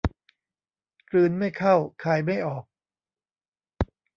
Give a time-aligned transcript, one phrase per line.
[1.09, 2.63] กลืนไม่เข้าคายไม่ออก